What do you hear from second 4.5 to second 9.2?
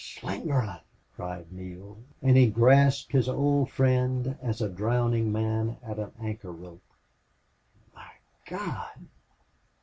a drowning man at an anchor rope. "My God!